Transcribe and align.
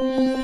嗯。 0.00 0.43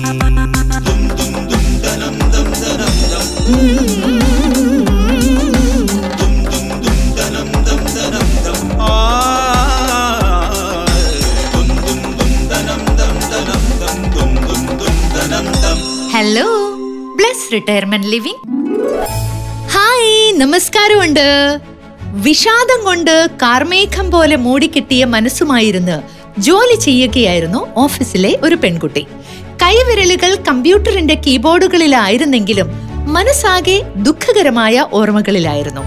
retirement 17.53 18.07
living 18.07 18.41
hi 19.73 20.33
നമസ്കാരമുണ്ട്. 20.33 21.25
വിഷാദം 22.13 22.83
കൊണ്ട് 22.83 23.27
കാർമേഘം 23.41 24.11
പോലെ 24.11 24.35
മൂടിക്കിട്ടിയ 24.35 25.05
മനസ്സുമായിരുന്ന് 25.05 26.01
ജോലി 26.41 26.75
ചെയ്യുകയായിരുന്നു 26.79 27.67
ഓഫീസിലെ 27.77 28.39
ഒരു 28.43 28.55
പെൺകുട്ടി. 28.55 29.07
കൈവിരലുകൾ 29.61 30.35
കമ്പ്യൂട്ടറിന്റെ 30.47 31.15
കീബോർഡുകളിലായിരുന്നെങ്കിലും 31.27 32.69
മനസ്സാകെ 33.07 33.83
ദുഃഖകരമായ 33.95 34.85
ഓർമ്മകളിലായിരുന്നു. 34.93 35.81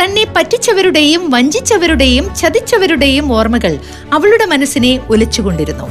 തന്നെ 0.00 0.24
പറ്റിച്ചവരുടെയും 0.36 1.30
വഞ്ചിച്ചവരുടെയും 1.30 2.34
ചതിച്ചവരുടെയും 2.34 3.32
ഓർമ്മകൾ 3.32 3.78
അവളുടെ 4.12 4.44
മനസ്സിനെ 4.44 5.00
ഒലിച്ചുകൊണ്ടിരുന്നു. 5.10 5.86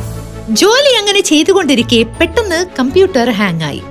ജോലി 0.50 0.94
അങ്ങനെ 1.00 1.22
ചെയ്തുകൊണ്ടിരിക്കെ 1.22 2.06
പെട്ടെന്ന് 2.20 2.66
കമ്പ്യൂട്ടർ 2.80 3.30
ഹാങ്ങായി. 3.30 3.84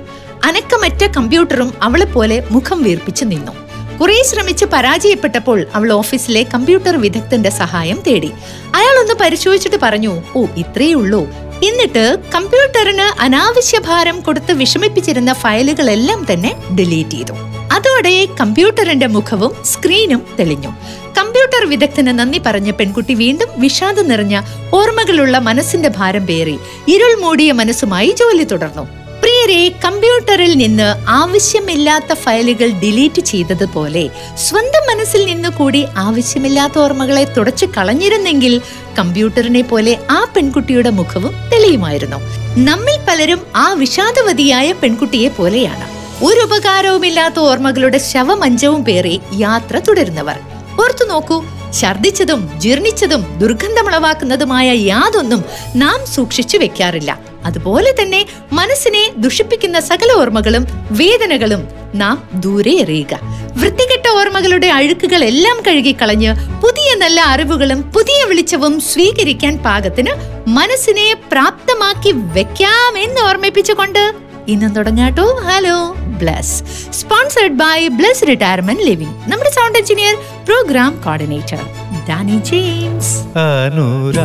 അനക്കമറ്റ 0.43 1.03
കമ്പ്യൂട്ടറും 1.17 1.73
അവളെ 1.83 2.05
പോലെ 2.05 2.43
മുഖം 2.51 2.83
വീർപ്പിച്ചു 2.83 3.25
നിന്നു. 3.25 3.51
കുറെ 3.97 4.23
ശ്രമിച്ച് 4.23 4.65
പരാജയപ്പെട്ടപ്പോൾ 4.65 5.65
അവൾ 5.75 5.91
ഓഫീസിലെ 5.91 6.43
കമ്പ്യൂട്ടർ 6.43 6.97
വിദഗ്ധന്റെ 6.97 7.49
സഹായം 7.49 7.99
തേടി. 8.07 8.31
അയാൾ 8.75 9.01
ഒന്ന് 9.01 9.13
പരിശോധിച്ചിട്ട് 9.13 9.77
പറഞ്ഞു 9.81 10.21
ഓ 10.35 10.45
ഇത്രയേ 10.57 10.93
ഉള്ളൂ. 10.93 11.27
എന്നിട്ട് 11.63 12.17
കമ്പ്യൂട്ടറിന് 12.35 13.21
അനാവശ്യ 13.21 13.79
ഭാരം 13.79 14.21
കൊടുത്ത് 14.21 14.51
വിഷമിപ്പിച്ചിരുന്ന 14.51 15.33
ഫയലുകളെല്ലാം 15.33 16.25
തന്നെ 16.33 16.55
ഡിലീറ്റ് 16.79 17.09
ചെയ്തു. 17.09 17.33
അതോടെ 17.73 18.27
കമ്പ്യൂട്ടറിന്റെ 18.39 19.07
മുഖവും 19.07 19.53
സ്ക്രീനും 19.65 20.27
തെളിഞ്ഞു. 20.39 20.73
കമ്പ്യൂട്ടർ 21.17 21.69
വിദഗ്ധന് 21.69 22.19
നന്ദി 22.19 22.41
പറഞ്ഞ 22.45 22.71
പെൺകുട്ടി 22.71 23.13
വീണ്ടും 23.13 23.47
വിഷാദം 23.57 24.07
നിറഞ്ഞ 24.07 24.41
ഓർമ്മകളുള്ള 24.73 25.39
മനസ്സിന്റെ 25.39 25.89
ഭാരം 25.89 26.25
പേറി. 26.25 26.59
ഇരുൾ 26.87 27.21
മൂടിയ 27.21 27.51
മനസ്സുമായി 27.51 28.15
ജോലി 28.19 28.43
തുടർന്നു. 28.43 29.02
പ്രിയരെ 29.43 29.79
കമ്പ്യൂട്ടറിൽ 29.85 30.53
നിന്ന് 30.57 31.09
ആവശ്യമില്ലാത്ത 31.09 32.13
ഫയലുകൾ 32.13 32.69
ഡിലീറ്റ് 32.69 33.21
ചെയ്തതുപോലെ 33.21 34.09
സ്വന്തം 34.37 34.83
മനസ്സിൽ 34.89 35.25
നിന്ന് 35.25 35.49
കൂടി 35.49 35.85
ആവശ്യമില്ലാത്ത 35.97 36.79
ഓർമ്മകളെ 36.79 37.23
തുടച്ചു 37.23 37.65
കളഞ്ഞിരുന്നെങ്കിൽ 37.65 38.61
കമ്പ്യൂട്ടറിനെ 38.99 39.61
പോലെ 39.61 39.97
ആ 40.11 40.27
പെൺകുട്ടിയുടെ 40.35 40.89
മുഖവും 40.89 41.35
തെളിയുമായിരുന്നു. 41.53 42.17
നമ്മിൽ 42.57 42.97
പലരും 43.07 43.41
ആ 43.55 43.73
വിഷാദവതിയായ 43.73 44.71
പെൺകുട്ടിയെ 44.71 45.29
പോലെയാണ്. 45.29 45.85
ഒരു 46.25 46.39
ഉപകാരവുമില്ലാത്ത 46.39 47.39
ഓർമ്മകളുടെ 47.39 47.97
ശവമഞ്ചവും 47.97 48.83
പേറി 48.83 49.21
യാത്ര 49.33 49.79
തുടരുന്നവർ. 49.79 50.39
ഓർത്തു 50.83 51.05
നോക്കൂ 51.05 51.43
ഛർദിച്ചതും 51.79 52.59
ജീർണിച്ചതും 52.59 53.21
ദുർഗന്ധമുളവാക്കുന്നതുമായ 53.39 54.67
യാതൊന്നും 54.73 55.43
നാം 55.75 56.05
സൂക്ഷിച്ചു 56.05 56.57
വെക്കാറില്ല. 56.57 57.19
അതുപോലെ 57.45 57.91
തന്നെ 57.91 58.25
മനസ്സിനെ 58.51 59.13
ദുഷിപ്പിക്കുന്ന 59.17 59.79
സകല 59.79 60.11
ഓർമ്മകളും 60.19 60.67
വേദനകളും 60.91 61.67
നാം 61.95 62.29
ദൂരെ 62.33 62.71
എറിയുക. 62.71 63.13
വൃത്തികെട്ട 63.57 64.07
ഓർമ്മകളുടെ 64.19 64.67
അഴുക്കുകൾ 64.67 65.23
എല്ലാം 65.23 65.57
കഴുകിക്കളഞ്ഞ് 65.67 66.31
പുതിയ 66.63 66.95
നല്ല 66.95 67.21
അറിവുകളും 67.21 67.81
പുതിയ 67.91 68.25
വെളിച്ചവും 68.25 68.79
സ്വീകരിക്കാൻ 68.81 69.57
പാകത്തിന് 69.57 70.13
മനസ്സിനെ 70.47 71.15
പ്രാപ്തമാക്കി 71.31 72.11
വെക്കാം 72.11 72.97
എന്ന് 72.97 73.21
ഓർമ്മിപ്പിച്ചുകൊണ്ട് 73.21 74.32
ഇന്നും 74.47 74.73
തുടങ്ങാട്ടോ. 74.73 75.25
Hello 75.49 75.77
Bless 76.21 76.55
sponsored 76.91 77.53
by 77.53 77.87
Bless 77.87 78.27
retirement 78.27 78.83
living 78.83 79.31
നമ്മുടെ 79.31 79.49
sound 79.49 79.77
engineer 79.77 80.15
programme 80.45 81.01
coordinator 81.03 81.61
Danny 82.09 82.41
James 82.51 83.37
Anuragini. 83.37 84.23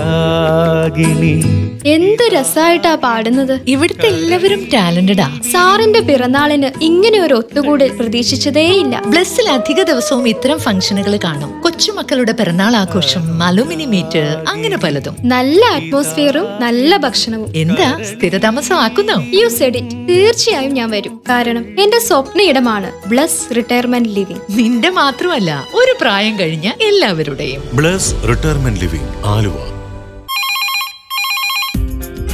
എന്ത് 1.87 2.33
രസായിട്ടാ 2.33 2.95
പാടുന്നത്. 2.95 3.61
ഇവിടുത്തെ 3.69 4.07
എല്ലാവരും 4.07 4.69
ടാലന്റഡാ 4.75 5.31
സാറിന്റെ 5.53 6.01
പിറന്നാളിന് 6.01 6.71
ഇങ്ങനെ 6.83 7.21
ഒരു 7.21 7.35
ഒത്തുകൂടൽ 7.35 7.89
പ്രതീക്ഷിച്ചതേയില്ല. 7.89 9.03
ബ്ലസ്സിൽ 9.07 9.49
അധിക 9.49 9.83
ദിവസവും 9.83 10.29
ഇത്തരം 10.29 10.59
ഫംഗ്ഷനുകൾ 10.59 11.19
കാണും. 11.25 11.63
കൊച്ചുമക്കളുടെ 11.63 12.33
പിറന്നാൾ 12.33 12.77
ആഘോഷം 12.77 13.43
അലുമിനി 13.43 13.85
മീറ്റ് 13.85 14.43
അങ്ങനെ 14.49 14.77
പലതും. 14.77 15.17
നല്ല 15.25 15.67
അറ്റ്മോസ്ഫിയറും 15.67 16.61
നല്ല 16.61 16.97
ഭക്ഷണവും. 16.97 17.53
എന്താ? 17.55 17.99
സ്ഥിരതാമസമാക്കുന്നോ? 18.03 19.25
യു 19.41 19.49
സെഡ് 19.49 19.77
ഇറ്റ് 19.77 20.09
തീർച്ചയായും 20.09 20.75
ഞാൻ 20.75 20.91
വരും. 20.91 21.21
കാരണം 21.31 21.81
എന്റെ 21.81 21.99
സ്വപ്ന 21.99 22.43
ഇടമാണ് 22.43 23.09
ബ്ലസ് 23.09 23.57
റിട്ടയർമെന്റ് 23.57 24.09
ലിവിംഗ് 24.09 24.59
നിന്റെ 24.59 24.91
മാത്രമല്ല 24.91 25.67
ഒരു 25.75 25.95
പ്രായം 26.01 26.39
കഴിഞ്ഞ 26.39 26.73
എല്ലാവരുടെയും. 26.83 27.68
Bless 27.73 28.15
retirement 28.29 28.81
living 28.81 29.11
Aluva. 29.27 29.57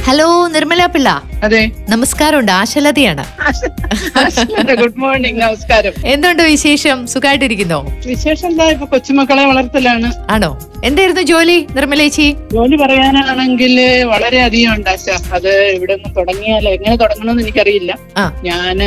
Hello 0.03 0.47
Nirmala 0.47 0.81
Pillai 0.85 1.09
അതെ. 1.45 1.61
നമസ്കാരമുണ്ട്. 1.93 2.51
ആശലതയാണ്. 2.61 3.23
ഗുഡ് 4.81 4.99
മോർണിംഗ് 5.03 5.39
നമസ്കാരം. 5.45 5.93
എന്തുണ്ട് 6.13 6.43
വിശേഷം? 6.53 6.97
സുഖമായിട്ടിരിക്കുന്നോ 7.13 7.79
വിശേഷം 8.07 8.47
എന്താ 8.51 8.65
ഇപ്പൊ 8.75 8.85
കൊച്ചുമക്കളെ 8.93 9.43
വളർത്തലാണ്. 9.51 10.09
ആണോ? 10.35 10.51
എന്തായിരുന്നു 10.87 11.21
ജോലി 11.29 11.57
നിർമ്മലേച്ചി 11.75 12.25
ജോലി 12.53 12.75
പറയാനാണെങ്കിൽ 12.81 13.73
വളരെ 14.11 14.39
അധികം 14.47 14.71
ഉണ്ട് 14.75 14.89
ആശ. 14.93 15.05
അത് 15.37 15.51
ഇവിടെ 15.77 15.93
നിന്ന് 15.95 16.11
തുടങ്ങിയാൽ 16.17 16.65
എങ്ങനെ 16.73 16.95
തുടങ്ങണമെന്ന് 17.03 17.43
എനിക്കറിയില്ല. 17.45 17.91
ഞാൻ 18.47 18.77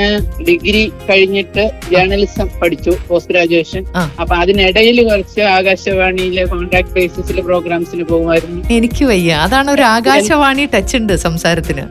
ഡിഗ്രി 0.49 0.83
കഴിഞ്ഞിട്ട് 1.09 1.65
ജേർണലിസം 1.93 2.49
പഠിച്ചു 2.61 2.95
പോസ്റ്റ് 3.09 3.33
ഗ്രാജുവേഷൻ. 3.33 3.83
അപ്പൊ 4.21 4.35
അതിനിടയിൽ 4.43 4.99
കുറച്ച് 5.11 5.41
ആകാശവാണിയിലെ 5.57 6.45
കോൺട്രാക്ട് 6.55 6.95
ബേസിസിലെ 6.99 7.43
പ്രോഗ്രാംസിന് 7.43 8.05
പോകുമായിരുന്നു. 8.05 8.61
എനിക്ക് 8.79 9.05
വയ്യ. 9.05 9.33
അതാണ് 9.47 9.71
ഒരു 9.71 9.83
ആകാശവാണി 9.97 10.67
ടച്ച് 10.75 10.97
ഉണ്ട് 10.97 11.15
സംസാരത്തിന്. 11.27 11.85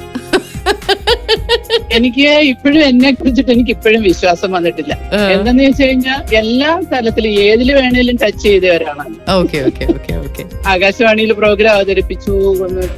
എനിക്ക് 1.97 2.27
ഇപ്പോഴും 2.51 2.81
എന്നെ 2.89 3.09
കുറിച്ചിട്ട് 3.11 3.51
എനിക്ക് 3.55 3.73
ഇപ്പോഴും 3.75 4.01
വിശ്വാസം 4.01 4.49
വന്നിട്ടില്ല. 4.57 4.93
എന്താന്ന് 5.33 5.63
വെച്ച് 5.67 5.83
കഴിഞ്ഞാൽ 5.83 6.19
എല്ലാ 6.41 6.71
തലത്തിലും 6.91 7.31
ഏതിൽ 7.47 7.69
വേണേലും 7.79 8.15
ടച്ച് 8.23 8.43
ചെയ്തവരാണ്. 8.43 9.05
ഓക്കെ 9.37 9.59
ഓക്കെ 9.69 9.85
ഓക്കെ 9.95 10.13
ഓക്കെ 10.23 10.43
ആകാശവാണിയിൽ 10.73 11.31
പ്രോഗ്രാം 11.41 11.73
അവതരിപ്പിച്ചു 11.77 12.33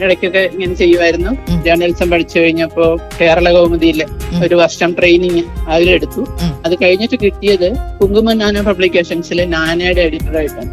ഇടയ്ക്കൊക്കെ 0.03 0.43
ഇങ്ങനെ 0.53 0.73
ചെയ്യുമായിരുന്നു. 0.73 1.31
ജേർണലിസം 1.65 2.09
പഠിച്ചു 2.13 2.37
കഴിഞ്ഞപ്പോ 2.39 2.87
കേരള 3.21 3.51
കൗമുദിയിലെ 3.57 4.07
ഒരു 4.45 4.55
വർഷം 4.55 4.89
ട്രെയിനിങ് 4.99 5.43
അതിലെടുത്തു. 5.73 6.21
അത് 6.65 6.75
കഴിഞ്ഞിട്ട് 6.83 7.17
കിട്ടിയത് 7.25 7.69
കുങ്കുമ 8.01 8.33
നാന 8.43 8.61
പബ്ലിക്കേഷൻസിലെ 8.69 9.45
നാനയുടെ 9.55 10.01
എഡിറ്ററായിട്ടാണ് 10.01 10.71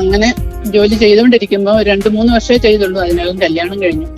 അങ്ങനെ 0.00 0.28
ജോലി 0.74 0.96
ചെയ്തുകൊണ്ടിരിക്കുമ്പോ 1.02 1.72
രണ്ടു 1.88 2.08
മൂന്ന് 2.08 2.30
വർഷമേ 2.34 2.58
ചെയ്തുള്ളൂ. 2.66 2.98
അതിനകം 3.04 3.36
കല്യാണം 3.44 3.78
കഴിഞ്ഞു. 3.82 4.08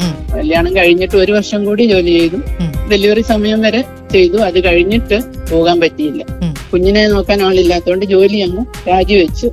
കല്യാണം 0.41 0.77
കഴിഞ്ഞിട്ട് 0.77 1.17
ഒരു 1.17 1.33
വർഷം 1.33 1.65
കൂടി 1.65 1.85
ജോലി 1.85 2.13
ചെയ്തു. 2.19 2.39
ഡെലിവറി 2.91 3.21
സമയം 3.23 3.61
വരെ 3.61 3.81
ചെയ്തു. 4.13 4.37
അത് 4.39 4.65
കഴിഞ്ഞിട്ട് 4.65 5.17
പോകാൻ 5.53 5.81
പറ്റിയില്ല. 5.81 6.23
കുഞ്ഞിനെ 6.73 7.09
നോക്കാൻ 7.09 7.43
ആളില്ലാത്തതുകൊണ്ട് 7.43 8.05
ജോലി 8.05 8.39
അങ്ങ് 8.39 8.89
രാജിവെച്ചു. 8.89 9.49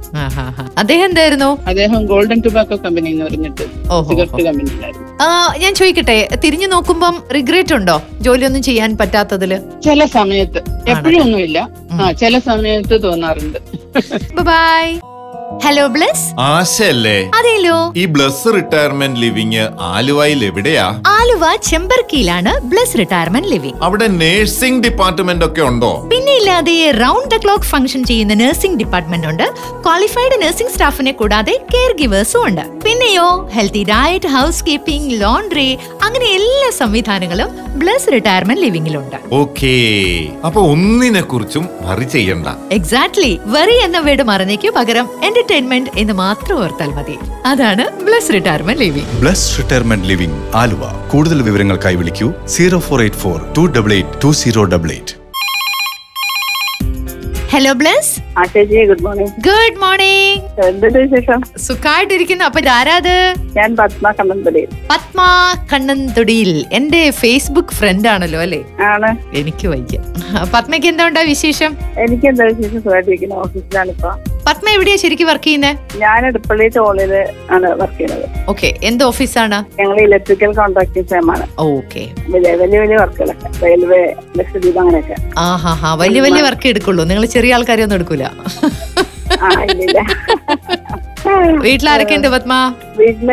അദ്ദേഹം 0.77 1.05
എന്തായിരുന്നു? 1.05 1.49
അദ്ദേഹം 1.67 2.05
ഗോൾഡൻ 2.05 2.39
ടുബാക്കോ 2.45 2.75
കമ്പനി 2.75 3.09
എന്ന് 3.09 3.25
പറഞ്ഞിട്ട് 3.25 3.65
സിഗരറ്റ് 4.09 4.43
കമ്പനിയിലായിരുന്നു 4.43 5.05
ആ, 5.21 5.27
ഞാൻ 5.57 5.75
ചോദിക്കട്ടെ 5.75 6.17
തിരിഞ്ഞു 6.43 6.67
നോക്കുമ്പം 6.67 7.23
റിഗ്രറ്റ് 7.35 7.73
ഉണ്ടോ 7.73 8.01
ജോലി 8.21 8.45
ഒന്നും 8.45 8.63
ചെയ്യാൻ 8.63 8.97
പറ്റാത്തതിൽ? 8.97 9.53
ചില 9.83 10.05
സമയത്ത്. 10.05 10.59
എപ്പോഴും 10.89 11.21
ഒന്നുമില്ല. 11.21 11.59
ആ 11.91 12.11
ചില 12.11 12.39
സമയത്ത് 12.39 13.03
തോന്നാറുണ്ട്. 13.03 13.59
ബൈ 14.41 14.85
ഹലോ 15.65 15.83
ബ്ലസ് 15.95 16.23
ആശല്ലേ 16.47 17.15
അതെല്ലോ 17.37 17.75
ഈ 18.01 18.03
ബ്ലസ് 18.15 18.51
റിട്ടയർമെന്റ് 18.55 19.19
ലിവിങ് 19.23 19.63
ആലുവയിൽ 19.89 20.41
എവിടെയാ? 20.47 20.85
ആലുവ 21.15 21.43
ചെമ്പർക്കിയിലാണ് 21.69 22.51
ബ്ലസ് 22.71 22.97
റിട്ടയർമെന്റ് 23.01 23.49
ലിവിംഗ് 23.53 23.79
അവിടെ 23.87 24.07
നേഴ്സിംഗ് 24.21 24.81
ഡിപ്പാർട്ട്മെന്റ് 24.85 25.45
ഒക്കെ 25.45 25.63
ഉണ്ടോ? 25.69 25.91
പിന്നെ 26.11 26.33
ഇല്ലാതെ 26.39 26.75
റൗണ്ട് 27.01 27.29
ദ 27.33 27.39
ക്ലോക്ക് 27.45 27.69
ഫംഗ്ഷൻ 27.71 28.03
ചെയ്യുന്ന 28.11 28.35
നഴ്സിംഗ് 28.43 28.79
ഡിപ്പാർട്ട്മെന്റ് 28.81 29.27
ഉണ്ട്. 29.31 29.45
ക്വാളിഫൈഡ് 29.85 30.37
നഴ്സിംഗ് 30.43 30.73
സ്റ്റാഫിനെ 30.75 31.13
കൂടാതെ 31.21 31.55
കെയർ 31.73 31.93
ഗിവേഴ്സും 32.01 32.41
ഉണ്ട്. 32.49 32.63
പിന്നെയോ 32.85 33.27
healthy 33.55 33.83
diet 33.93 34.31
house 34.35 34.63
keeping 34.69 35.21
laundry 35.23 35.69
അങ്ങനെ 36.07 36.29
എല്ലാ 36.37 36.69
സംവിധാനങ്ങളും 36.81 37.49
ബ്ലസ് 37.81 38.11
റിട്ടയർമെന്റ് 38.15 38.63
ലിവിംഗിലുണ്ട് 38.65 39.17
ഓക്കേ. 39.41 39.75
അപ്പൊ 40.47 40.61
ഒന്നിനെ 40.73 41.21
കുറിച്ചും 41.21 41.65
വറി 41.87 42.07
ചെയ്യണ്ട. 42.15 42.47
എക്സാക്ട്ലി 42.79 43.33
വെറി 43.55 43.77
എന്ന 43.87 43.99
വീട് 43.99 44.23
മറന്നേക്ക് 44.23 44.69
പകരം. 44.79 45.05
എന്റർടൈൻമെന്റ് 45.47 45.91
എന്ന് 46.01 46.13
മാത്രം 46.13 46.55
ഓർത്താൽ 46.63 46.89
മതി. 46.95 47.13
അതാണ് 47.45 47.83
Bless 48.07 48.31
retirement 48.35 48.81
living 48.83 49.11
Bless 49.21 49.45
retirement 49.59 50.07
living 50.09 50.39
Aluva. 50.61 50.81
കൂടുതൽ 51.11 51.39
വിവരങ്ങൾക്കായി 51.47 51.97
വിളിക്കൂ 52.01 52.27
zero 52.55 52.79
four 52.87 53.01
eight 53.05 53.19
four 53.23 53.37
two 53.57 53.63
double 53.75 53.91
eight 53.97 54.21
two 54.23 54.29
zero 54.41 54.63
double 54.73 54.91
eight. 54.95 55.13
Hello 57.53 57.73
Bless 57.81 58.11
ah 58.39 58.43
good 58.89 59.03
morning 59.05 59.31
good 59.47 59.79
morning 59.83 60.65
എന്തുണ്ട് 60.67 60.97
വിശേഷം? 61.05 61.39
സുഖമായിട്ടിരിക്കുന്നു 61.67 62.43
അപ്പൊ 62.45 62.59
ഇതാരാത്? 62.63 63.13
ഞാൻ 63.57 63.69
പത്മ 63.79 64.11
കണ്ണന്തടി 64.19 64.63
പത്മ 64.91 65.19
കണ്ണൻതൊടിയിൽ. 65.71 66.51
എന്റെ 66.71 67.01
ഫേസ്ബുക്ക് 67.21 67.75
ഫ്രണ്ട് 67.79 68.07
ആണല്ലോ 68.13 68.39
അല്ലേ? 68.45 68.61
ആണ്. 68.91 69.09
എനിക്ക് 69.39 69.67
വയ്യ. 69.73 69.97
പത്മയ്ക്ക് 70.55 70.87
എന്താ 70.87 71.07
ഉണ്ടാ 71.09 71.21
വിശേഷം? 71.33 71.71
എനിക്ക് 72.05 72.27
എന്താ 72.27 72.45
വിശേഷം? 72.51 72.77
സുഖമായിട്ടിരിക്കുന്നു 72.81 73.37
ഓഫീസിലാണ് 73.45 73.91
ഇപ്പൊ 73.95 74.11
പത്മ 74.47 74.67
എവിടെയാ 74.75 74.97
ശരിക്കും 75.01 75.27
വർക്ക് 75.29 75.43
ചെയ്യുന്നത് 75.43 75.97
ഞാൻ 76.01 76.25
എടുപ്പള്ളി 76.27 76.67
ടോളിൽ 76.75 77.13
ആണ് 77.55 77.69
വർക്ക് 77.81 77.97
ചെയ്യുന്നത്. 77.97 78.25
ഓക്കെ 78.51 78.69
എന്ത് 78.89 79.03
ഓഫീസാണ്? 79.03 79.57
ഞങ്ങൾ 79.79 79.97
ഇലക്ട്രിക്കൽ 80.05 80.51
കോൺട്രാക്ടിംഗ് 80.59 81.07
ഫേമാണ് 81.13 81.47
ഓക്കെ 81.59 82.03
വലിയ 82.35 82.53
വലിയ 82.61 82.79
വലിയ 82.83 82.97
വർക്കുകളൊക്കെ 83.03 83.49
റെയിൽവേ 83.65 84.01
ലക്ഷദ്വീപ് 84.39 84.79
അങ്ങനെയൊക്കെ. 84.83 85.17
ആ 85.37 85.49
ഹാ. 85.63 85.73
ഹാ 85.81 85.91
വലിയ 86.03 86.21
വലിയ 86.27 86.41
വർക്ക് 86.47 86.67
എടുക്കുള്ളൂ. 86.73 87.03
നിങ്ങൾ 87.03 87.25
ചെറിയ 87.35 87.55
ആൾക്കാരെ 87.57 87.83
ഒന്നും 87.87 87.97
എടുക്കൂല. 87.99 88.26
വീട്ടിലാരൊക്കെ 91.63 92.15
ഉണ്ട് 92.17 92.27
പത്മ? 92.33 92.53
വീട്ടിൽ 92.99 93.29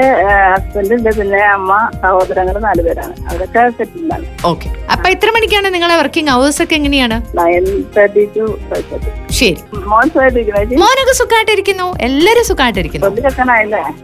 ഹസ്ബൻഡ് 0.53 0.95
ഉണ്ട് 0.97 1.11
പിന്നെ 1.19 1.41
അമ്മ 1.57 1.73
സഹോദരങ്ങൾ 2.03 2.57
നാലുപേരാണ് 2.65 3.15
അവരൊക്കെ 3.29 3.63
സെറ്റിൽഡാണ് 3.79 4.27
ഓക്കെ. 4.51 4.69
അപ്പൊ 4.95 5.07
എത്ര 5.15 5.29
മണിക്കാണ് 5.37 5.69
നിങ്ങളെ 5.75 5.97
വർക്കിംഗ് 6.01 6.33
അവേഴ്സ് 6.35 6.61
ഒക്കെ 6.65 6.75
എങ്ങനെയാണ്? 6.81 7.17
ശരി. 9.41 9.61
മോനൊക്കെ 10.83 11.15
സുഖമായിട്ടിരിക്കുന്നു 11.21 11.89
എല്ലാരും 12.09 12.45
സുഖമായിട്ടിരിക്കുന്നു 12.51 13.11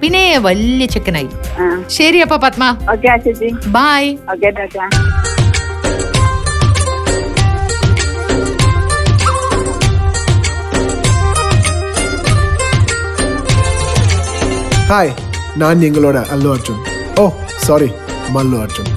പിന്നെ 0.04 0.24
വലിയ 0.48 0.86
ചെക്കനായി. 0.96 1.30
ശരി 1.98 2.20
അപ്പൊ 2.26 2.38
Padma. 2.46 2.64
Bye 3.78 4.04
okay. 4.34 4.50
Tata 14.89 14.89
Hi, 14.91 15.07
நான் 15.57 15.83
எங்களோட 15.87 16.17
அல்லு 16.33 16.49
Arjun 16.53 16.81
oh 17.21 17.25
sorry 17.65 17.89
Mallu 18.35 18.57
Arjun 18.63 18.89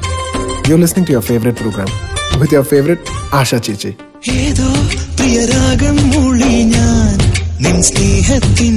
you 0.69 0.77
listening 0.83 1.07
to 1.09 1.15
your 1.15 1.27
favourite 1.29 1.59
programme 1.61 1.93
with 2.41 2.55
your 2.55 2.69
favourite 2.71 3.05
Asha 3.39 3.59
ചേച്ചി 3.67 3.91
ഏതോ 4.39 4.69
പ്രിയരാഗം 5.19 5.99
മൂളി 6.13 6.55
ഞാൻ 6.73 7.17
നിൻ 7.65 7.79
സ്നേഹത്തിൻ 7.89 8.75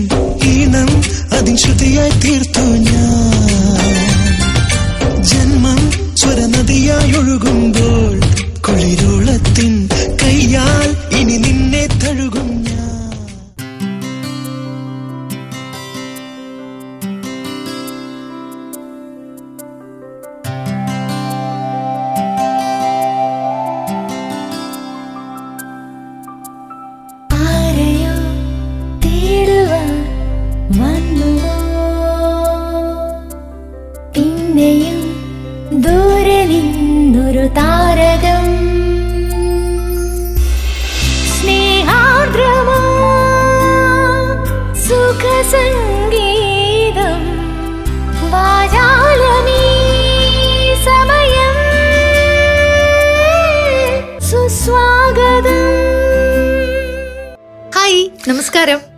ഈണം 0.51 0.89
അതിൻ 1.37 1.55
ശ്രുതിയായി 1.63 2.13
തീർത്തു 2.23 2.65
ഞാൻ 2.87 3.93
ജന്മം 5.31 5.81
സ്വരനദിയായി 6.21 7.13
ഒഴുകുമ്പോൾ 7.21 8.15
കുളിരുളത്തിൻ 8.67 9.73
കയ്യാൽ 10.23 10.89
ഇനി 11.19 11.37
നിന്നെ 11.45 11.83
തഴുകും 12.03 12.49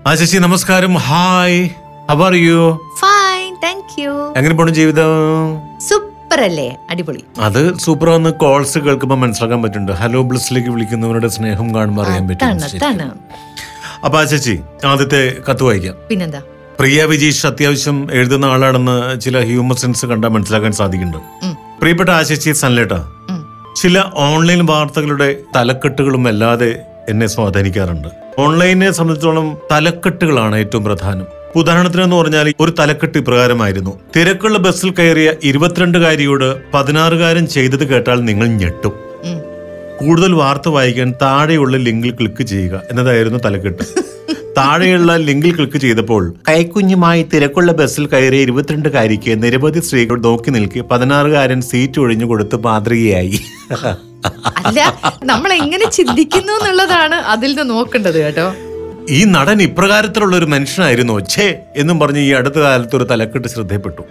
ആ 0.09 0.15
ചേച്ചി 0.15 0.39
നമസ്കാരം. 0.39 0.95
Hi 1.07 1.57
how are 2.11 2.35
you 2.35 2.61
fine 3.01 3.57
thank 3.63 3.97
you 4.03 4.13
എങ്ങനെ 4.37 4.55
പോണു 4.59 4.71
ജീവിതം? 4.71 5.09
സൂപ്പർ 5.89 6.41
അല്ലേ 6.41 6.77
അടിപൊളി. 6.91 7.23
അത് 7.47 7.77
സൂപ്പർ 7.79 8.09
ആണ് 8.11 8.33
കോൾസ് 8.43 8.79
കേൾക്കുമ്പോൾ 8.79 9.19
മനസ്സിലാക്കാൻ 9.23 9.63
പറ്റുന്നുണ്ട്. 9.63 9.93
ഹലോ 10.03 10.23
ബ്ലസ്സിലേക്ക് 10.23 10.69
വിളിക്കുന്നവരുടെ 10.69 11.29
സ്നേഹം 11.29 11.75
കാണുമ്പോൾ 11.75 12.03
അറിയാൻ 12.05 12.29
പറ്റുന്നു 12.29 12.69
പറ്റും 12.75 13.11
അപ്പൊ 14.05 14.19
ആ 14.21 14.25
ചേച്ചി 14.25 14.55
ആദ്യത്തെ 14.93 15.37
കത്ത് 15.49 15.63
വായിക്കാം. 15.63 15.97
പിന്നെന്താ? 16.11 16.41
പ്രിയ 16.79 17.05
വിജീഷ് 17.05 17.47
അത്യാവശ്യം 17.47 17.99
എഴുതുന്ന 18.13 18.47
ആളാണെന്ന് 18.55 19.21
ചില 19.21 19.45
ഹ്യൂമർ 19.51 19.77
സെൻസ് 19.77 20.07
കണ്ടാൽ 20.07 20.29
മനസ്സിലാക്കാൻ 20.29 20.73
സാധിക്കുന്നുണ്ട്. 20.73 21.57
പ്രിയപ്പെട്ട 21.81 22.11
ആശിച്ചി 22.11 22.53
സൺലേട്ടാ. 22.53 23.01
ചില 23.83 24.05
ഓൺലൈൻ 24.29 24.67
വാർത്തകളുടെ 24.67 25.29
തലക്കെട്ടുകളും 25.57 26.29
അല്ലാതെ 26.29 26.71
എന്നെ 27.09 27.27
സ്വാധീനിക്കാറുണ്ട്. 27.27 28.28
ഓൺലൈനെ 28.39 28.91
സംബന്ധിച്ചോളം 28.91 29.59
തലക്കെട്ടുകളാണ് 29.73 30.57
ഏറ്റവും 30.57 30.85
പ്രധാനം. 30.85 31.27
ഉദാഹരണത്തിന് 31.57 32.03
എന്ന് 32.03 32.17
പറഞ്ഞാൽ 32.17 32.55
ഒരു 32.61 32.73
തലക്കെട്ട് 32.79 33.19
ഇപ്രകാരമായിരുന്നു. 33.19 34.01
തിരക്കുള്ള 34.17 34.59
ബസ്സിൽ 34.59 34.91
കയറിയ 34.91 35.33
ഇരുപത്തിരണ്ടുകാരിയോട് 35.45 36.73
പതിനാറുകാരൻ 36.75 37.47
ചെയ്തത് 37.47 37.89
കേട്ടാൽ 37.89 38.21
നിങ്ങൾ 38.21 38.47
ഞെട്ടും. 38.47 38.93
കൂടുതൽ 40.01 40.33
വാർത്ത 40.35 40.69
വായിക്കാൻ 40.69 41.15
താഴെയുള്ള 41.23 41.77
ലിങ്കിൽ 41.77 42.11
ക്ലിക്ക് 42.11 42.43
ചെയ്യുക. 42.43 42.83
എന്നതായിരുന്നു 42.91 43.39
തലക്കെട്ട്. 43.45 43.83
താഴെയുള്ള 44.57 45.17
ലിങ്കിൽ 45.17 45.57
ക്ലിക്ക് 45.57 45.79
ചെയ്തപ്പോൾ 45.79 46.35
കൈക്കുഞ്ഞുമായി 46.49 47.27
തിരക്കുള്ള 47.35 47.73
ബസ്സിൽ 47.73 48.07
കയറിയ 48.07 48.41
ഇരുപത്തിരണ്ടുകാരിക്ക് 48.41 49.43
നിരവധി 49.43 49.81
സ്ത്രീകൾ 49.81 50.21
നോക്കി 50.21 50.51
നിൽക്കി 50.51 50.81
പതിനാറുകാരൻ 50.81 51.61
സീറ്റ് 51.61 52.01
ഒഴിഞ്ഞു 52.01 52.25
കൊടുത്ത് 52.25 52.57
മാതൃകയായി. 52.65 53.41
അല്ല 54.67 54.81
നമ്മൾ 55.25 55.53
എങ്ങനെ 55.53 55.91
ചിന്തിക്കുന്നു 55.91 56.53
എന്നുള്ളതാണ് 56.53 57.15
അതിൽ 57.15 57.51
നിന്ന് 57.57 57.75
നോക്കേണ്ടത് 57.75 58.19
കേട്ടോ. 58.25 58.47
ഈ 59.09 59.25
നടൻ 59.25 59.63
ഇപ്രകാരത്തിലുള്ള 59.63 60.37
ഒരു 60.37 60.45
മനുഷ്യനായിരുന്നു. 60.45 61.21
ഛേ 61.31 61.47
എന്നും 61.77 62.01
പറഞ്ഞ് 62.01 62.21
ഈ 62.21 62.31
അടുത്ത 62.31 62.55
കാലത്ത് 62.55 62.97
ഒരു 62.97 63.05
തലക്കെട്ട് 63.05 63.49
ശ്രദ്ധയപ്പെട്ടു. 63.49 64.03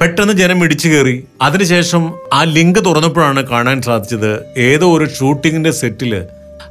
പെട്ടെന്ന് 0.00 0.34
ജനം 0.34 0.64
ഇടിച്ചു 0.64 0.88
കയറി. 0.88 1.24
അതിനുശേഷം 1.42 2.02
ആ 2.32 2.44
ലിങ്ക് 2.44 2.84
തുറന്നപ്പോഴാണ് 2.84 3.46
കാണാൻ 3.46 3.82
സാധിച്ചത് 3.82 4.30
ഏതോ 4.56 4.92
ഒരു 4.96 5.08
ഷൂട്ടിങ്ങിന്റെ 5.16 5.70
സെറ്റിൽ 5.70 6.24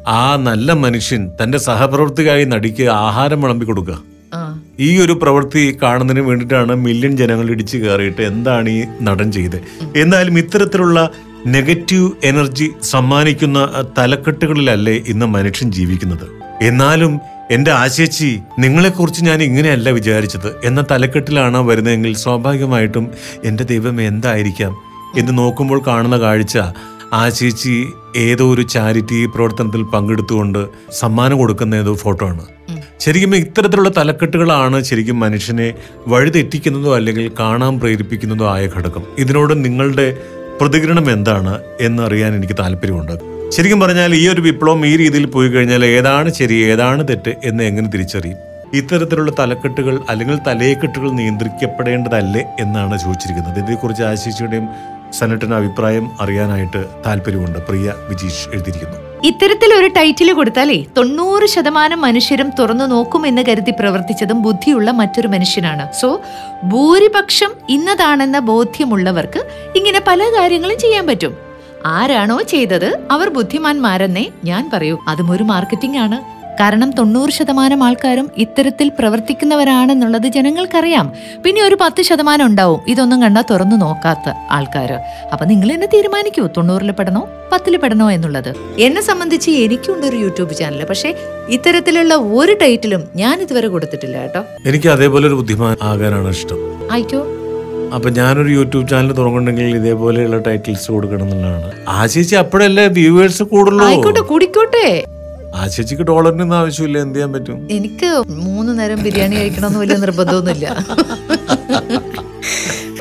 ആ 0.07 0.35
നല്ല 0.35 0.71
മനുഷ്യൻ 0.73 1.31
തന്റെ 1.41 1.57
സഹപ്രവർത്തകയായി 1.57 2.45
നടിക്ക് 2.45 2.83
ആഹാരം 2.89 3.41
വിളമ്പി 3.41 3.65
കൊടുക്കുക. 3.65 3.97
ഈ 4.79 4.89
ഒരു 5.01 5.13
പ്രവൃത്തി 5.21 5.77
കാണുന്നതിന് 5.83 6.23
വേണ്ടിയിട്ടാണ് 6.25 6.75
മില്യൺ 6.75 7.17
ജനങ്ങൾ 7.17 7.47
ഇടിച്ചു 7.51 7.77
കയറിയിട്ട് 7.77 8.21
എന്താണ് 8.21 8.69
ഈ 8.69 8.85
നടൻ 9.01 9.31
ചെയ്തത്. 9.31 9.61
എന്നാലും 9.95 10.37
ഇത്തരത്തിലുള്ള 10.39 10.99
നെഗറ്റീവ് 11.47 12.11
എനർജി 12.23 12.71
സമ്മാനിക്കുന്ന 12.83 13.83
തലക്കെട്ടുകളിലല്ലേ 13.97 14.93
ഇന്ന് 15.07 15.25
മനുഷ്യൻ 15.25 15.71
ജീവിക്കുന്നത്? 15.71 16.27
എന്നാലും 16.61 17.19
എന്റെ 17.51 17.71
ആശേച്ചി 17.71 18.39
നിങ്ങളെക്കുറിച്ച് 18.59 19.23
ഞാൻ 19.23 19.43
ഇങ്ങനെയല്ല 19.43 19.89
വിചാരിച്ചത്. 19.89 20.55
എന്ന 20.63 20.85
തലക്കെട്ടിലാണ് 20.91 21.57
വരുന്നതെങ്കിൽ 21.57 22.13
സ്വാഭാവികമായിട്ടും 22.13 23.11
എന്റെ 23.43 23.63
ദൈവം 23.63 24.01
എന്തായിരിക്കാം? 24.01 24.75
എന്ന് 25.17 25.37
നോക്കുമ്പോൾ 25.37 25.83
കാണുന്ന 25.87 26.17
കാഴ്ച 26.17 26.57
ആ 27.13 27.29
ചേച്ചി 27.29 27.87
ഏതോ 28.17 28.53
ഒരു 28.53 28.61
ചാരിറ്റി 28.61 29.25
പ്രവർത്തനത്തിൽ 29.25 29.83
പങ്കെടുത്തുകൊണ്ട് 29.83 30.67
സമ്മാനം 30.91 31.37
കൊടുക്കുന്ന 31.37 31.75
ഏതോ 31.75 31.93
ഫോട്ടോ 31.93 32.27
ആണ്. 32.27 32.45
ശരിക്കും 32.99 33.35
ഇത്തരത്തിലുള്ള 33.35 33.91
തലക്കെട്ടുകളാണ് 33.97 34.83
ശരിക്കും 34.83 35.19
മനുഷ്യനെ 35.19 35.73
വഴിതെറ്റിക്കുന്നതോ 36.07 36.95
അല്ലെങ്കിൽ 36.95 37.31
കാണാൻ 37.39 37.79
പ്രേരിപ്പിക്കുന്നതോ 37.79 38.49
ആയ 38.49 38.67
ഘടകം. 38.67 39.03
ഇതിനോട് 39.17 39.65
നിങ്ങളുടെ 39.65 40.17
പ്രതികരണം 40.61 41.11
എന്താണ് 41.11 41.59
എന്നറിയാൻ 41.81 42.35
എനിക്ക് 42.35 42.53
താല്പര്യമുണ്ട്. 42.59 43.11
ശരിക്കും 43.51 43.79
പറഞ്ഞാൽ 43.79 44.15
ഈ 44.15 44.27
ഒരു 44.27 44.41
വിപ്ലവം 44.41 44.85
ഈ 44.85 44.97
രീതിയിൽ 44.97 45.25
പോയി 45.25 45.49
കഴിഞ്ഞാൽ 45.49 45.85
ഏതാണ് 45.85 46.33
ശരി 46.33 46.53
ഏതാണ് 46.53 47.07
തെറ്റ് 47.07 47.35
എന്ന് 47.43 47.63
എങ്ങനെ 47.63 47.89
തിരിച്ചറിയും? 47.89 48.37
ഇത്തരത്തിലുള്ള 48.73 49.31
തലക്കെട്ടുകൾ 49.39 49.99
അല്ലെങ്കിൽ 50.09 50.37
തലയെക്കെട്ടുകൾ 50.47 51.11
നിയന്ത്രിക്കപ്പെടേണ്ടതല്ലേ 51.11 52.43
എന്നാണ് 52.59 52.99
ചോദിച്ചിരിക്കുന്നത്. 52.99 53.65
ഇതേക്കുറിച്ച് 53.65 54.03
ആശിച്ചയുടെയും 54.03 54.67
സെനറ്റിന് 55.19 55.53
അഭിപ്രായം 55.53 56.09
അറിയാനായിട്ട് 56.21 56.85
താല്പര്യമുണ്ട്. 57.05 57.59
പ്രിയ 57.59 57.93
വിജീഷ് 58.09 58.49
എഴുതിയിരിക്കുന്നു. 58.53 59.08
ഇത്തരത്തിൽ 59.23 59.73
ഒരു 59.73 59.87
ടൈറ്റിൽ 59.87 60.33
കൊടുത്താലേ 60.33 60.85
തൊണ്ണൂറ് 60.97 61.45
ശതമാനം 61.45 62.01
മനുഷ്യരും 62.01 62.51
തുറന്നു 62.59 62.85
നോക്കുമെന്ന് 62.85 63.41
കരുതി 63.49 63.71
പ്രവർത്തിച്ചതും 63.71 64.41
ബുദ്ധിയുള്ള 64.41 64.91
മറ്റൊരു 64.91 65.27
മനുഷ്യനാണ്. 65.27 65.93
സോ 65.93 66.21
ഭൂരിപക്ഷം 66.63 67.51
ഇന്നതാണെന്ന 67.69 68.39
ബോധ്യമുള്ളവർക്ക് 68.39 69.39
ഇങ്ങനെ 69.75 70.01
പല 70.07 70.23
കാര്യങ്ങളും 70.23 70.79
ചെയ്യാൻ 70.79 71.07
പറ്റും. 71.07 71.37
ആരാണോ 71.85 72.41
ചെയ്തത് 72.41 72.99
അവർ 73.11 73.29
ബുദ്ധിമാന്മാരെന്നേ 73.29 74.25
ഞാൻ 74.43 74.69
പറയൂ. 74.73 74.99
അതും 75.07 75.31
ഒരു 75.31 75.43
മാർക്കറ്റിംഗ് 75.43 75.97
ആണ്. 75.97 76.38
കാരണം 76.59 76.89
തൊണ്ണൂറ് 76.97 77.31
ശതമാനം 77.37 77.81
ആൾക്കാരും 77.87 78.27
ഇത്തരത്തിൽ 78.43 78.87
പ്രവർത്തിക്കുന്നവരാണെന്നുള്ളത് 78.99 80.27
ജനങ്ങൾക്കറിയാം. 80.35 81.07
പിന്നെ 81.43 81.61
ഒരു 81.67 81.77
പത്ത് 81.81 82.01
ശതമാനം 82.09 82.45
ഉണ്ടാവും. 82.49 82.79
ഇതൊന്നും 82.93 83.21
കണ്ടാൽ 83.23 83.45
തുറന്നു 83.51 83.75
നോക്കാത്ത 83.85 84.33
ആൾക്കാർ 84.57 84.91
അപ്പൊ 85.33 85.45
നിങ്ങൾ 85.51 85.71
എന്നെ 85.75 85.87
തീരുമാനിക്കൂ. 85.95 86.45
തൊണ്ണൂറിൽ 86.57 86.91
പെടണോ? 86.99 87.21
പത്തിൽ 87.51 87.77
പെടണോ 87.83 88.07
എന്നുള്ളത്. 88.15 88.51
എന്നെ 88.87 89.01
സംബന്ധിച്ച് 89.09 89.51
എനിക്കുണ്ട് 89.65 90.05
ഒരു 90.09 90.17
യൂട്യൂബ് 90.23 90.53
ചാനൽ 90.59 90.83
പക്ഷേ 90.91 91.11
ഇത്തരത്തിലുള്ള 91.57 92.15
ഒരു 92.15 92.55
ടൈറ്റിലും 92.63 93.03
ഞാൻ 93.21 93.35
ഇതുവരെ 93.45 93.67
കൊടുത്തിട്ടില്ല 93.75 94.17
കേട്ടോ. 94.23 94.41
എനിക്ക് 94.71 94.89
അതേപോലെ 94.95 95.27
ഒരു 95.29 95.37
ബുദ്ധിമാൻ 95.41 95.75
ആകാനാണ് 95.91 96.31
ഇഷ്ടം. 96.37 96.59
ആയിക്കോ. 96.95 97.21
അപ്പൊ 97.97 98.09
ഞാനൊരു 98.17 98.49
യൂട്യൂബ് 98.57 98.87
ചാനൽ 98.89 99.11
തുടങ്ങുന്നുണ്ടെങ്കിൽ 99.19 99.77
ഇതേപോലെയുള്ള 99.79 100.37
ടൈറ്റിൽസ് 100.47 100.89
കൊടുക്കണം 100.95 101.29
എന്നുള്ളതാണ്. 101.35 101.71
ആ 101.95 102.05
ചേച്ചി 102.13 102.35
അപ്പോഴല്ലേ 102.43 102.85
വ്യൂവേഴ്സ് 102.99 103.43
കൂടുതലോ 103.53 103.85
ആയിക്കോട്ടെ 103.87 104.23
കൂടിക്കോട്ടെ. 104.33 104.87
ആ 105.55 105.67
ചേച്ചിക്ക് 105.67 106.03
ഡോളറിനൊന്നും 106.03 106.57
ആവശ്യമില്ല 106.57 106.97
എന്ത് 106.99 107.15
ചെയ്യാൻ 107.15 107.33
പറ്റും? 107.33 107.67
എനിക്ക് 107.71 108.23
മൂന്ന് 108.29 108.79
നേരം 108.79 109.03
ബിരിയാണി 109.03 109.35
കഴിക്കണമെന്ന് 109.35 109.79
വലിയ 109.79 109.95
നിർബന്ധമൊന്നുമില്ല. 109.95 110.67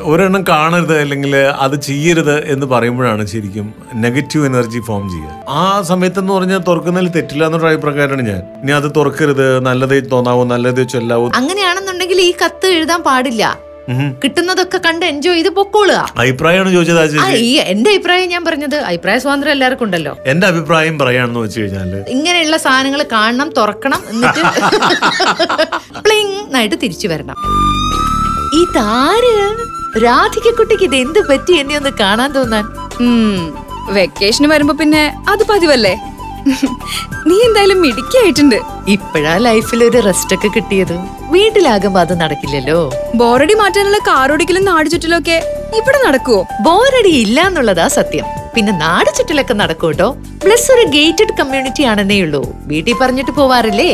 ഒരെണ്ണം 0.01 0.43
കാണരുത് 0.49 0.99
അല്ലെങ്കിൽ 1.01 1.35
അത് 1.35 1.81
ചെയ്യരുത് 1.81 2.51
എന്ന് 2.53 2.65
പറയുമ്പോഴാണ് 2.65 3.25
ശരിക്കും 3.25 3.73
നെഗറ്റീവ് 3.95 4.45
എനർജി 4.45 4.79
ഫോം 4.79 5.09
ചെയ്യുക. 5.09 5.45
ആ 5.49 5.81
സമയത്ത് 5.81 6.19
എന്ന് 6.19 6.33
പറഞ്ഞാൽ 6.33 6.61
തുറക്കുന്നതിൽ 6.67 7.09
തെറ്റില്ല 7.09 7.45
എന്നൊരു 7.45 7.67
അഭിപ്രായമാണ് 7.67 8.21
ഞാൻ. 8.21 8.41
ഇനി 8.63 8.71
അത് 8.71 8.91
തുറക്കരുത് 8.95 9.59
നല്ലതേ 9.59 9.99
തോന്നാവൂ 9.99 10.43
നല്ലതേ 10.43 10.83
ചൊല്ലാവൂ. 10.83 11.29
അങ്ങനെയാണെന്നുണ്ടെങ്കിൽ 11.29 12.21
ഈ 12.21 12.33
കത്ത് 12.45 12.67
എഴുതാൻ 12.67 13.03
പാടില്ല. 13.03 13.68
കിട്ടുന്നതൊക്കെ 14.21 14.79
കണ്ട് 14.85 15.03
എൻജോയ് 15.11 15.37
ചെയ്ത് 15.37 15.51
പൊക്കോളുക. 15.57 15.99
അഭിപ്രായമാണ് 16.23 16.71
ചോദിച്ചത് 16.75 17.31
ഈ 17.47 17.51
എന്റെ 17.73 17.89
അഭിപ്രായം 17.93 18.27
ഞാൻ 18.33 18.43
പറഞ്ഞത് 18.47 18.77
അഭിപ്രായ 18.89 19.17
സ്വാതന്ത്ര്യം 19.23 19.53
എല്ലാവർക്കും 19.55 19.87
ഉണ്ടല്ലോ. 19.87 20.13
എന്റെ 20.31 20.45
അഭിപ്രായം 20.51 20.95
പറയാണെന്ന് 21.01 21.41
വെച്ച് 21.45 21.61
കഴിഞ്ഞാൽ 21.61 21.93
ഇങ്ങനെയുള്ള 22.15 22.57
സാധനങ്ങൾ 22.65 23.03
കാണണം 23.15 23.49
തുറക്കണം 23.59 24.01
എന്നിട്ട് 24.11 24.41
പ്ലിങ് 26.05 26.37
ആയിട്ട് 26.59 26.77
തിരിച്ചു 26.83 27.07
വരണം. 27.13 27.37
ഈ 28.59 28.61
താര് 28.77 29.33
രാധികക്കുട്ടിക്ക് 30.05 30.85
ഇത് 30.89 30.97
എന്ത് 31.05 31.19
പറ്റി 31.31 31.53
എന്നെ 31.61 31.75
ഒന്ന് 31.79 31.91
കാണാൻ 32.03 32.29
തോന്നാൻ? 32.37 32.65
വെക്കേഷന് 33.97 34.47
വരുമ്പോ 34.53 34.75
പിന്നെ 34.81 35.03
അത് 35.33 35.43
പതിവല്ലേ? 35.51 35.93
നീ 37.29 37.35
എന്തായാലും 37.45 37.79
മിടുക്കിയായിട്ടുണ്ട്. 37.83 38.55
ഇപ്പഴാ 38.93 39.33
ലൈഫിൽ 39.47 39.79
ഒരു 39.87 39.99
റെസ്റ്റ് 40.07 40.35
ഒക്കെ 40.35 40.49
കിട്ടിയത്. 40.55 40.93
വീട്ടിലാകുമ്പോ 41.33 41.99
അത് 42.05 42.13
നടക്കില്ലല്ലോ. 42.21 42.77
ബോറടി 43.19 43.53
മാറ്റാനുള്ള 43.53 43.97
കാറോടിക്കലും 44.07 44.63
നാട് 44.69 44.87
ചുറ്റലും 44.89 45.17
ഒക്കെ 45.19 45.37
ഇവിടെ 45.79 45.99
നടക്കുവോ? 46.05 46.41
ബോറടി 46.65 47.11
ഇല്ല 47.23 47.39
എന്നുള്ളതാ 47.49 47.87
സത്യം. 47.97 48.25
പിന്നെ 48.55 48.73
നാട് 48.83 49.09
ചുറ്റിലൊക്കെ 49.17 49.55
നടക്കും 49.61 49.89
കേട്ടോ 49.89 50.07
പ്ലസ് 50.43 50.67
ഒരു 50.75 50.83
ഗേറ്റഡ് 50.95 51.35
കമ്മ്യൂണിറ്റി 51.39 51.83
ആണെന്നേ 51.91 52.17
ഉള്ളൂ. 52.25 52.41
വീട്ടിൽ 52.71 52.95
പറഞ്ഞിട്ട് 53.01 53.31
പോവാറില്ലേ? 53.39 53.91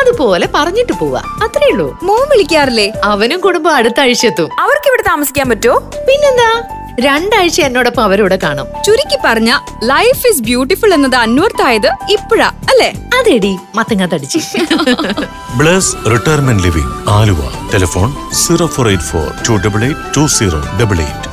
അതുപോലെ 0.00 0.48
പറഞ്ഞിട്ട് 0.54 0.94
പോവാ. 1.00 1.22
അത്രേ 1.44 1.68
ഉള്ളൂ. 1.72 1.88
മോൻ 2.08 2.24
വിളിക്കാറില്ലേ? 2.32 2.88
അവനും 3.04 3.40
കുടുംബം 3.46 3.72
അടുത്ത 3.78 4.00
ആഴ്ച 4.04 4.24
എത്തും. 4.30 4.50
അവർക്ക് 4.64 4.88
ഇവിടെ 4.92 5.04
താമസിക്കാൻ 5.10 5.48
പറ്റുമോ 5.52 5.78
പിന്നെന്താ? 6.08 6.50
രണ്ടാഴ്ച 6.98 7.60
എന്നോടൊപ്പം 7.60 8.04
അവരോട് 8.04 8.34
കാണും. 8.34 8.66
ചുരുക്കി 8.86 9.18
പറഞ്ഞ 9.24 9.50
ലൈഫ് 9.84 10.26
ഇസ് 10.26 10.42
ബ്യൂട്ടിഫുൾ 10.42 10.94
എന്നത് 10.94 11.16
അന്വർത്ഥായത് 11.16 11.86
ഇപ്പഴാ 11.86 12.48
അല്ലേ? 12.70 12.90
അതെടി 13.18 13.56
മത്തങ്ങ 13.74 14.06
തടിച്ച്. 14.06 14.38
Bless 15.56 16.10
retirement 16.10 16.62
living 16.62 16.92
Aluva. 17.08 17.40
Telephone 17.74 18.10
zero 18.32 18.66
four 18.66 18.88
eight 18.88 19.04
four 19.04 19.26
two 19.48 19.52
double 19.66 19.84
eight 19.84 20.00
two 20.16 20.26
zero 20.26 20.60
double 20.80 21.00
eight. 21.00 21.26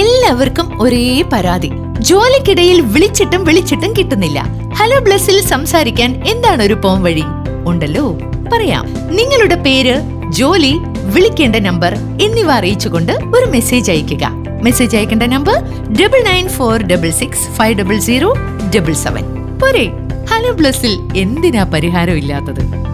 എല്ലാവർക്കും 0.00 0.82
ഒരേ 0.82 1.22
പരാതി. 1.32 1.70
ജോലിക്കിടയിൽ 2.00 2.80
വിളിച്ചിട്ടും 2.80 3.44
വിളിച്ചിട്ടും 3.44 3.96
കിട്ടുന്നില്ല. 3.96 4.38
ഹലോ 4.74 4.98
ബ്ലസ്സിൽ 4.98 5.46
സംസാരിക്കാൻ 5.46 6.22
എന്താണ് 6.26 6.62
ഒരു 6.62 6.74
പോം 6.74 7.02
വഴി 7.02 7.24
ഉണ്ടല്ലോ 7.66 8.06
പറയാം. 8.52 8.84
നിങ്ങളുടെ 9.16 9.54
പേര് 9.54 9.94
ജോലി 10.30 10.72
വിളിക്കേണ്ട 11.10 11.56
നമ്പർ 11.56 11.92
എന്നിവ 12.22 12.50
അറിയിച്ചുകൊണ്ട് 12.52 13.12
ഒരു 13.12 13.46
മെസ്സേജ് 13.50 13.90
അയക്കുക 13.90 14.24
മെസ്സേജ് 14.62 14.96
അയക്കേണ്ട 14.96 15.22
number 15.22 15.56
double 16.00 16.22
nine 16.32 16.48
four 16.48 16.82
double 16.82 17.10
six 17.10 17.48
five 17.48 17.78
double 17.78 17.98
zero 17.98 18.32
double 18.74 18.92
seven 18.92 19.24
പോരെ? 19.58 19.90
ഹലോ 20.30 20.52
ബ്ലസ്സിൽ 20.52 21.00
എന്തിനാ 21.16 21.64
പരിഹാരം 21.64 22.16
ഇല്ലാത്തത്? 22.16 22.91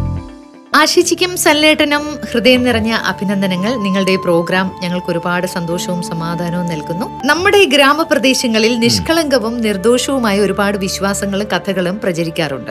ആശിച്ചിക്കും 0.75 1.37
സല്ലേട്ടനും 1.37 2.19
ഹൃദയം 2.33 2.65
നിറഞ്ഞ 2.65 2.93
അഭിനന്ദനങ്ങൾ. 2.93 3.75
നിങ്ങളുടെ 3.75 4.13
ഈ 4.13 4.17
പ്രോഗ്രാം 4.17 4.75
ഞങ്ങൾക്ക് 4.83 5.11
ഒരുപാട് 5.11 5.47
സന്തോഷവും 5.47 6.03
സമാധാനവും 6.03 6.67
നൽകുന്നു. 6.67 7.21
നമ്മുടെ 7.25 7.59
ഈ 7.59 7.65
ഗ്രാമപ്രദേശങ്ങളിൽ 7.65 8.79
നിഷ്കളങ്കവും 8.79 9.61
നിർദോഷവുമായ 9.61 10.41
ഒരുപാട് 10.41 10.79
വിശ്വാസങ്ങളും 10.79 11.47
കഥകളും 11.53 12.01
പ്രചരിക്കാറുണ്ട്. 12.03 12.71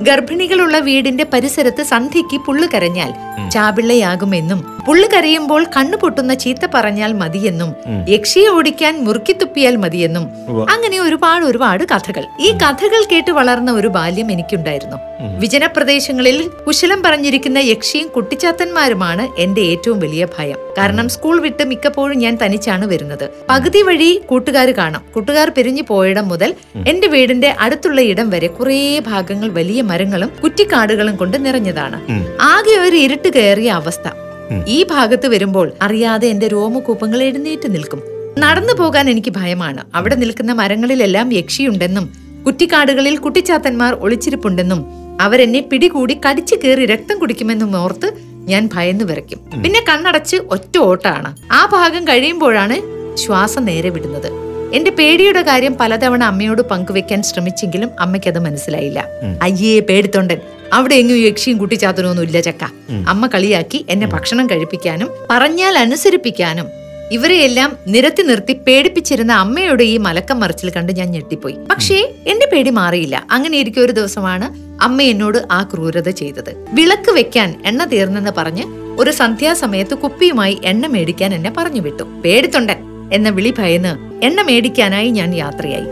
ഗർഭിണികളുള്ള 0.00 0.78
വീടിന്റെ 0.78 1.24
പരിസരത്ത് 1.32 1.82
സന്ധ്യയ്ക്ക് 1.82 2.44
പുള്ളു 2.44 2.66
കരഞ്ഞാൽ 2.74 3.12
ചാപിള്ളയാകുമെന്നും 3.50 4.76
പുള്ളു 4.86 5.08
കരയുമ്പോൾ 5.08 5.66
കണ്ണു 5.76 5.96
പൊട്ടുന്ന 5.96 6.34
ചീത്ത 6.34 6.66
പറഞ്ഞാൽ 6.74 7.12
മതിയെന്നും 7.12 7.74
യക്ഷിയെ 8.08 8.48
ഓടിക്കാൻ 8.48 9.04
മുറുക്കിത്തുപ്പിയാൽ 9.04 9.76
മതിയെന്നും 9.76 10.22
അങ്ങനെ 10.70 10.98
ഒരുപാട് 11.00 11.44
ഒരുപാട് 11.44 11.84
കഥകൾ. 11.84 12.24
ഈ 12.40 12.52
കഥകൾ 12.52 13.04
കേട്ട് 13.12 13.30
വളർന്ന 13.30 13.72
ഒരു 13.72 13.88
ബാല്യം 13.88 14.32
എനിക്കുണ്ടായിരുന്നു. 14.32 14.96
വിജനപ്രദേശങ്ങളിൽ 15.38 16.50
കുശലം 16.66 17.02
പറഞ്ഞിരിക്കുന്ന 17.36 17.70
യക്ഷിയും 17.70 18.08
കുട്ടിച്ചാത്തന്മാരുമാണ് 18.08 19.40
എന്റെ 19.40 19.60
ഏറ്റവും 19.60 19.98
വലിയ 20.00 20.26
ഭയം. 20.38 20.58
കാരണം 20.78 21.08
സ്കൂൾ 21.08 21.40
വിട്ട് 21.40 21.64
മിക്കപ്പോഴും 21.64 22.18
ഞാൻ 22.18 22.38
തനിച്ചാണ് 22.44 22.86
വരുന്നത്. 22.86 23.24
പകുതി 23.48 23.82
വഴി 23.82 24.10
കൂട്ടുകാർ 24.26 24.68
കാണാം. 24.70 25.02
കൂട്ടുകാർ 25.14 25.48
പിരിഞ്ഞു 25.56 25.82
പോയിടം 25.88 26.28
മുതൽ 26.28 26.54
എന്റെ 26.88 27.06
വീടിന്റെ 27.06 27.50
അടുത്തുള്ള 27.60 28.00
ഇടം 28.00 28.30
വരെ 28.30 28.46
കുറേ 28.46 28.98
ഭാഗങ്ങൾ 29.06 29.48
വലിയ 29.48 29.82
മരങ്ങളും 29.82 30.30
കുറ്റിക്കാടുകളും 30.42 31.16
കൊണ്ട് 31.16 31.36
നിറഞ്ഞതാണ്. 31.46 31.98
ആകെ 32.40 32.76
ഒരു 32.88 32.96
ഇരുട്ട് 32.96 33.28
കയറിയ 33.28 33.70
അവസ്ഥ. 33.70 34.08
ഈ 34.66 34.82
ഭാഗത്ത് 34.90 35.26
വരുമ്പോൾ 35.28 35.72
അറിയാതെ 35.82 36.28
എന്റെ 36.28 36.48
രോമകൂപ്പങ്ങൾ 36.48 37.22
എഴുന്നേറ്റ് 37.22 37.68
നിൽക്കും. 37.74 38.02
നടന്നു 38.38 38.72
പോകാൻ 38.72 39.10
എനിക്ക് 39.10 39.32
ഭയമാണ്. 39.36 39.82
അവിടെ 39.94 40.14
നിൽക്കുന്ന 40.14 40.52
മരങ്ങളിലെല്ലാം 40.52 41.28
യക്ഷിയുണ്ടെന്നും 41.32 42.06
കുറ്റിക്കാടുകളിൽ 42.46 43.16
കുട്ടിച്ചാത്തന്മാർ 43.16 43.92
ഒളിച്ചിരിപ്പുണ്ടെന്നും 44.04 44.80
അവരെന്നെ 45.20 45.60
പിടികൂടി 45.60 46.20
കടിച്ചു 46.28 46.54
കയറി 46.54 46.86
രക്തം 46.86 47.18
കുടിക്കുമെന്നും 47.18 47.76
ഓർത്ത് 47.76 48.12
ഞാൻ 48.50 48.68
ഭയന്നു 48.74 49.04
വിറയ്ക്കും. 49.04 49.62
പിന്നെ 49.62 49.80
കണ്ണടച്ച് 49.88 50.36
ഒറ്റ 50.36 50.78
ഓട്ടാണ്. 50.78 51.36
ആ 51.52 51.66
ഭാഗം 51.72 52.08
കഴിയുമ്പോഴാണ് 52.08 52.76
ശ്വാസം 53.16 53.64
നേരെ 53.64 53.90
വിടുന്നത്. 53.90 54.28
എന്റെ 54.74 54.90
പേടിയുടെ 54.90 55.42
കാര്യം 55.42 55.76
പലതവണ 55.80 56.24
അമ്മയോട് 56.24 56.62
പങ്കുവെക്കാൻ 56.62 57.22
ശ്രമിച്ചെങ്കിലും 57.22 57.90
അമ്മയ്ക്ക് 58.00 58.28
അത് 58.28 58.38
മനസ്സിലായില്ല 58.38 59.04
അയ്യേ 59.42 59.80
പേടിത്തൊണ്ടൻ. 59.80 60.38
അവിടെ 60.72 60.94
എങ്ങും 60.94 61.16
യക്ഷിയും 61.16 61.58
കുട്ടിച്ചാത്തനൊന്നും 61.58 62.24
ഇല്ല 62.24 62.40
ചക്ക 62.40 62.64
അമ്മ 63.08 63.26
കളിയാക്കി 63.26 63.86
എന്നെ 63.90 64.06
ഭക്ഷണം 64.06 64.46
കഴിപ്പിക്കാനും 64.50 65.08
പറഞ്ഞാൽ 65.30 65.78
അനുസരിപ്പിക്കാനും 65.78 66.66
ഇവരെയെല്ലാം 67.12 67.76
നിരത്തി 67.86 68.22
നിർത്തി 68.22 68.52
പേടിപ്പിച്ചിരുന്ന 68.52 69.32
അമ്മയുടെ 69.32 69.84
ഈ 69.84 69.96
മലക്കം 69.96 70.40
മറിച്ചിൽ 70.40 70.70
കണ്ട് 70.70 70.92
ഞാൻ 70.92 71.10
ഞെട്ടിപ്പോയി. 71.10 71.56
പക്ഷേ 71.70 72.14
എന്റെ 72.26 72.48
പേടി 72.52 72.70
മാറിയില്ല. 72.70 73.26
അങ്ങനെ 73.30 73.58
ഇരിക്കും 73.58 73.82
ഒരു 73.82 73.92
ദിവസമാണ് 73.92 74.66
അമ്മ 74.82 75.02
എന്നോട് 75.02 75.38
ആ 75.50 75.62
ക്രൂരത 75.62 76.08
ചെയ്തത്. 76.08 76.66
വിളക്ക് 76.72 77.10
വെക്കാൻ 77.10 77.62
എണ്ണ 77.66 77.84
തീർന്നെന്ന് 77.84 78.30
പറഞ്ഞ് 78.30 78.64
ഒരു 79.00 79.10
സന്ധ്യാസമയത്ത് 79.10 79.94
കുപ്പിയുമായി 79.94 80.60
എണ്ണ 80.64 80.86
മേടിക്കാൻ 80.86 81.34
എന്നെ 81.34 81.52
പറഞ്ഞു 81.56 81.80
വിട്ടു. 81.80 82.02
പേടിത്തൊണ്ടൻ. 82.02 82.95
എന്ന 83.12 83.28
വിളി 83.28 83.54
ഭയന്ന് 83.58 84.24
എണ്ണ 84.24 84.42
മേടിക്കാനായി 84.42 85.10
ഞാൻ 85.10 85.34
യാത്രയായി. 85.34 85.84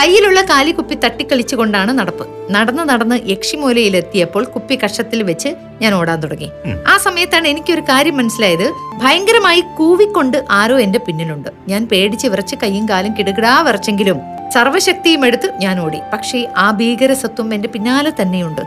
കയ്യിലുള്ള 0.00 0.40
കാലിക്കുപ്പി 0.40 0.94
തട്ടിക്കളിച്ചുകൊണ്ടാണ് 0.94 1.92
നടപ്പ്. 1.92 2.26
നടന്ന് 2.50 2.88
നടന്ന് 2.88 3.30
യക്ഷിമൂലയിലെത്തിയപ്പോൾ 3.30 4.44
കുപ്പി 4.44 4.78
കഷത്തിൽ 4.84 5.22
വെച്ച് 5.22 5.48
ഞാൻ 5.82 5.94
ഓടാൻ 5.94 6.20
തുടങ്ങി. 6.20 6.50
ആ 6.86 6.96
സമയത്താണ് 6.96 7.48
എനിക്കൊരു 7.48 7.80
കാര്യം 7.80 8.16
മനസ്സിലായത്. 8.16 8.72
ഭയങ്കരമായി 8.94 9.60
കൂവിക്കൊണ്ട് 9.60 10.44
ആരോ 10.50 10.78
എന്റെ 10.78 10.98
പിന്നിലുണ്ട്. 10.98 11.48
ഞാൻ 11.68 11.88
പേടിച്ച് 11.92 12.26
വിറച്ച് 12.28 12.56
കൈയും 12.62 12.88
കാലും 12.88 13.14
കിടുകിടാ 13.18 13.60
വിറച്ചെങ്കിലും 13.60 14.20
സർവശക്തിയും 14.54 15.26
എടുത്ത് 15.26 15.52
ഞാൻ 15.58 15.80
ഓടി. 15.80 15.98
പക്ഷേ 16.12 16.48
ആ 16.56 16.70
ഭീകരസത്വം 16.70 17.54
എന്റെ 17.54 17.68
പിന്നാലെ 17.68 18.12
തന്നെയുണ്ട്. 18.22 18.60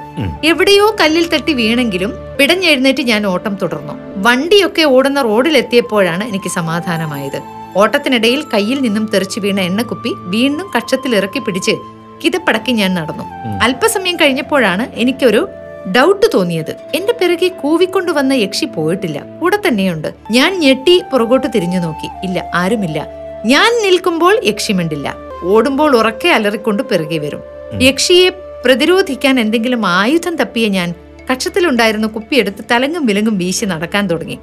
എവിടെയോ 0.45 0.95
കല്ലിൽ 1.01 1.27
തട്ടി 1.27 1.53
വീണെങ്കിലും 1.53 2.13
പിടഞ്ഞെഴുന്നേറ്റ് 2.39 3.03
ഞാൻ 3.03 3.27
ഓട്ടം 3.27 3.57
തുടർന്നു. 3.61 3.93
വണ്ടിയൊക്കെ 4.17 4.81
ഓടുന്ന 4.81 5.21
റോഡിലെത്തിയപ്പോഴാണ് 5.21 6.23
എനിക്ക് 6.23 6.49
സമാധാനമായത്. 6.49 7.64
ഓട്ടത്തിനിടയിൽ 7.75 8.41
കയ്യിൽ 8.53 8.79
നിന്നും 8.81 9.09
തെറിച്ചു 9.13 9.39
വീണ 9.39 9.59
എണ്ണക്കുപ്പി 9.59 10.11
വീണ്ടും 10.17 10.71
കക്ഷത്തിൽ 10.77 11.15
ഇറക്കി 11.15 11.39
പിടിച്ച് 11.39 11.71
കിതപ്പടക്കി 12.23 12.71
ഞാൻ 12.71 12.93
നടന്നു. 12.93 13.23
അല്പസമയം 13.61 14.15
കഴിഞ്ഞപ്പോഴാണ് 14.15 14.91
എനിക്കൊരു 14.95 15.47
ഡൗട്ട് 15.95 16.25
തോന്നിയത്. 16.33 16.75
എന്റെ 16.95 17.13
പിറകെ 17.13 17.47
കൂവിക്കൊണ്ടുവന്ന 17.47 18.33
യക്ഷി 18.33 18.65
പോയിട്ടില്ല. 18.65 19.23
കൂടെ 19.41 19.57
തന്നെയുണ്ട്. 19.67 20.13
ഞാൻ 20.31 20.59
ഞെട്ടി 20.59 21.01
പുറകോട്ട് 21.13 21.47
തിരിഞ്ഞു 21.55 21.79
നോക്കി. 21.79 22.09
ഇല്ല 22.23 22.51
ആരുമില്ല. 22.53 23.07
ഞാൻ 23.45 23.83
നിൽക്കുമ്പോൾ 23.83 24.39
യക്ഷി 24.43 24.73
മിണ്ടില്ല. 24.73 25.15
ഓടുമ്പോൾ 25.43 25.95
ഉറക്കെ 25.95 26.29
അലറിക്കൊണ്ട് 26.29 26.83
പിറകെ 26.83 27.17
വരും. 27.17 27.41
യക്ഷിയെ 27.81 28.29
പ്രതിരോധിക്കാൻ 28.65 29.39
എന്തെങ്കിലും 29.39 29.87
ആയുധം 29.87 30.35
തപ്പിയ 30.35 30.67
ഞാൻ 30.67 30.93
കക്ഷത്തിലുണ്ടായിരുന്ന 31.31 32.07
കുപ്പിയെടുത്ത് 32.07 32.65
തലങ്ങും 32.71 33.05
വിലങ്ങും 33.05 33.37
വീശി 33.37 33.65
നടക്കാൻ 33.65 34.07
തുടങ്ങി. 34.07 34.39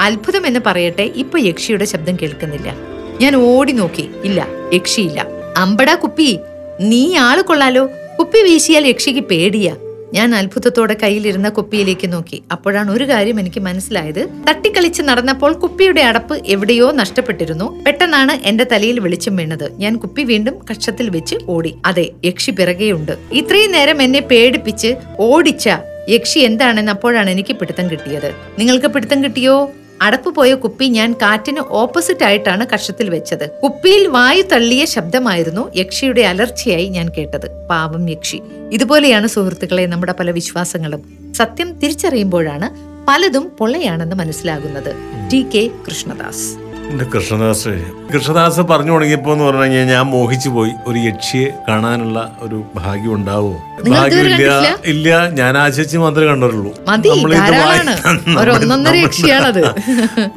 അത്ഭുതം 0.00 0.46
എന്ന് 0.46 0.60
പറയട്ടെ 0.66 1.02
ഇപ്പൊ 1.02 1.38
യക്ഷിയുടെ 1.38 1.84
ശബ്ദം 1.84 2.16
കേൾക്കുന്നില്ല. 2.22 2.76
ഞാൻ 3.20 3.36
ഓടി 3.36 3.72
നോക്കി. 3.72 4.10
ഇല്ല 4.24 4.46
യക്ഷിയില്ല. 4.74 5.26
അമ്പടാ 5.56 5.94
കുപ്പി. 5.94 6.38
നീ 6.80 7.16
ആൾ 7.16 7.42
കൊള്ളാലോ. 7.42 7.88
കുപ്പി 8.18 8.42
വീശിയാൽ 8.42 8.86
യക്ഷിക്ക് 8.86 9.20
പേടിയാ. 9.20 9.76
ഞാൻ 10.14 10.34
അത്ഭുതത്തോടെ 10.34 10.96
കയ്യിലിരുന്ന 11.02 11.48
കുപ്പിയിലേക്ക് 11.48 12.12
നോക്കി. 12.12 12.42
അപ്പോഴാണ് 12.52 12.90
ഒരു 12.90 13.04
കാര്യം 13.04 13.40
എനിക്ക് 13.40 13.60
മനസ്സിലായത്. 13.60 14.28
തട്ടിക്കളിച്ച് 14.48 15.02
നടന്നപ്പോൾ 15.02 15.52
കുപ്പിയുടെ 15.52 16.00
അടപ്പ് 16.00 16.42
എവിടെയോ 16.46 16.90
നഷ്ടപ്പെട്ടിരുന്നു. 16.90 17.84
പെട്ടെന്നാണ് 17.86 18.32
എന്റെ 18.32 18.64
തലയിൽ 18.72 19.00
വെളിച്ചം 19.00 19.36
വീണത്. 19.36 19.72
ഞാൻ 19.78 19.96
കുപ്പി 19.96 20.22
വീണ്ടും 20.22 20.54
കക്ഷത്തിൽ 20.70 21.10
വെച്ച് 21.10 21.36
ഓടി. 21.48 21.74
അതെ 21.86 22.10
യക്ഷി 22.24 22.50
പിറകെയുണ്ട്. 22.50 23.18
ഇത്രയും 23.32 23.72
നേരം 23.72 24.02
എന്നെ 24.02 24.20
പേടിപ്പിച്ച് 24.20 24.94
ഓടിച്ച 25.18 25.68
യക്ഷി 26.08 26.38
എന്താണെന്ന് 26.38 26.92
അപ്പോഴാണ് 26.92 27.30
എനിക്ക് 27.30 27.56
പിടുത്തം 27.56 27.90
കിട്ടിയത്. 27.90 28.34
നിങ്ങൾക്ക് 28.58 28.86
പിടുത്തം 28.86 29.24
കിട്ടിയോ? 29.24 29.72
അടപ്പ് 30.02 30.34
പോയ 30.34 30.54
കുപ്പി 30.54 30.84
ഞാൻ 30.84 31.12
കാറ്റിന് 31.12 31.60
ഓപ്പോസിറ്റ് 31.60 32.24
ആയിട്ടാണ് 32.24 32.66
കഷത്തിൽ 32.74 33.10
വെച്ചത്. 33.10 33.50
കുപ്പിയിൽ 33.62 34.06
വായു 34.06 34.42
തള്ളിയ 34.42 34.84
ശബ്ദമായിരുന്നു 34.84 35.72
യക്ഷിയുടെ 35.76 36.20
അലർച്ചയായി 36.20 36.88
ഞാൻ 36.88 37.08
കേട്ടത്. 37.08 37.66
പാവം 37.70 38.10
യക്ഷി. 38.10 38.42
ഇതുപോലെയാണ് 38.72 39.26
സുഹൃത്തുക്കളെ 39.26 39.86
നമ്മുടെ 39.86 40.12
പല 40.12 40.30
വിശ്വാസങ്ങളും. 40.30 41.32
സത്യം 41.32 41.78
തിരിച്ചറിയുമ്പോഴാണ് 41.78 42.96
പലതും 43.08 43.52
പൊള്ളയാണെന്ന് 43.58 44.16
മനസ്സിലാകുന്നത്. 44.16 44.94
T 45.32 45.46
K 45.54 45.70
Krishnadas. 45.86 46.65
എന്റെ 46.90 47.04
കൃഷ്ണദാസ് 47.14 47.72
കൃഷ്ണദാസ് 48.14 48.60
പറഞ്ഞു 48.60 48.92
തുടങ്ങിയപ്പോ 48.92 49.32
എന്ന് 49.32 49.44
പറഞ്ഞു 49.44 49.62
കഴിഞ്ഞാൽ 49.62 49.86
ഞാൻ 49.86 50.04
മോഹിച്ചു 50.06 50.48
പോയി. 50.48 50.72
ഒരു 50.86 50.98
യക്ഷിയെ 50.98 51.48
കാണാനുള്ള 51.68 52.18
ഒരു 52.40 52.62
ഭാഗ്യം 52.74 53.14
ഉണ്ടാവോ? 53.14 53.50
ഭാഗ്യം 53.50 54.20
ഇല്ല 54.20 54.36
ഭാഗ്യമില്ല 54.36 54.78
ഇല്ല. 54.92 55.08
ഞാൻ 55.40 55.58
ആശിച്ച് 55.58 55.96
മാത്രമേ 55.98 56.26
കണ്ടിട്ടുള്ളൂ 56.26 56.72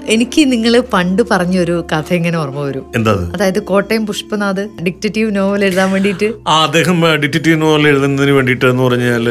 എനിക്ക് 0.08 0.52
നിങ്ങൾ 0.52 0.74
പണ്ട് 0.94 1.22
പറഞ്ഞൊരു 1.32 1.86
കഥ 1.92 2.14
ഇങ്ങനെ 2.14 2.38
ഓർമ്മ 2.38 2.60
വരും. 2.60 2.86
എന്താ 2.96 3.14
അതായത് 3.36 3.64
കോട്ടയം 3.64 4.06
പുഷ്പനാഥ് 4.06 4.64
ഡിക്റ്റേറ്റീവ് 4.86 5.36
നോവൽ 5.36 5.66
എഴുതാൻ 5.66 5.92
വേണ്ടിയിട്ട്. 5.92 6.30
അദ്ദേഹം 6.48 7.16
ഡിക്റ്റേറ്റീവ് 7.24 7.62
നോവൽ 7.62 7.88
എഴുതുന്നതിന് 7.88 8.32
വേണ്ടിയിട്ട് 8.32 8.66
എന്ന് 8.66 8.84
പറഞ്ഞാൽ 8.84 9.28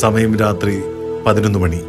സമയം 0.00 0.38
രാത്രി 0.38 0.76
പതിനൊന്ന് 1.26 1.58
മണി. 1.58 1.80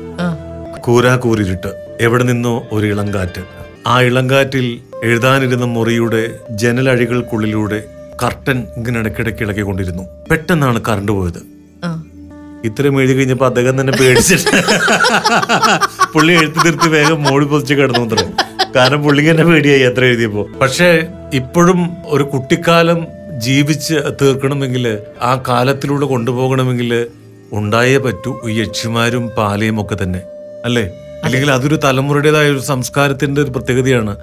കൂരാ 0.79 1.15
കൂരിരുട്ട്. 1.15 1.71
എവിടെ 2.01 2.23
നിന്നോ 2.23 2.63
ഒരു 2.71 2.85
ഇളങ്കാറ്റ് 2.87 3.56
ആ 3.85 4.01
ഇളങ്കാറ്റിൽ 4.01 4.79
എഴുതാനിരുന്ന 5.03 5.65
മുറിയുടെ 5.65 6.39
ജനലഴികൾക്കുള്ളിലൂടെ 6.49 7.83
കർട്ടൻ 8.23 8.67
ഇങ്ങനെ 8.77 8.99
ഇടയ്ക്കിടയ്ക്ക് 8.99 9.41
ഇളകിക്കൊണ്ടിരുന്നു. 9.41 10.03
പെട്ടെന്നാണ് 10.31 10.81
കറണ്ട് 10.87 11.11
പോയത്. 11.11 11.57
ഇത്രയും 12.65 13.01
എഴുതി 13.01 13.13
കഴിഞ്ഞപ്പോ 13.13 13.45
അദ്ദേഹം 13.45 13.81
തന്നെ 13.81 13.93
പേടിച്ചിട്ട് 13.93 14.63
പുള്ളി 16.13 16.33
എഴുത്തി 16.33 16.57
നിർത്തി 16.65 16.87
വേഗം 16.87 17.23
മോടി 17.23 17.45
പൊതിച്ച് 17.45 17.73
കിടന്നു 17.73 18.15
അത്രേ. 18.15 18.31
കാരണം 18.75 19.03
പുള്ളിക്ക് 19.03 19.31
തന്നെ 19.31 19.43
പേടിയായി 19.43 19.81
എത്ര 19.81 20.05
എഴുതിയപ്പോ. 20.05 20.47
പക്ഷേ 20.61 21.03
ഇപ്പോഴും 21.33 21.89
ഒരു 22.05 22.23
കുട്ടിക്കാലം 22.23 23.07
ജീവിച്ച് 23.37 23.93
തീർക്കണമെങ്കിൽ 24.21 24.97
ആ 25.21 25.43
കാലത്തിലൂടെ 25.47 26.05
കൊണ്ടുപോകണമെങ്കിൽ 26.05 27.07
ഉണ്ടായേ 27.53 27.97
പറ്റൂ. 27.97 28.41
ഈ 28.49 28.59
യക്ഷിമാരും 28.59 29.29
പാലയും 29.37 29.81
ഒക്കെ 29.81 30.03
തന്നെ. 30.03 30.21
അല്ലേ? 30.65 30.91
അല്ലെങ്കിൽ 31.25 31.49
അതൊരു 31.55 31.77
തലമുറയുടേതായ 31.83 32.47
ഒരു 32.53 32.61
സംസ്കാരത്തിന്റെ 32.69 33.39
ഒരു 33.43 33.51
പ്രത്യേകതയാണ്. 33.55 34.13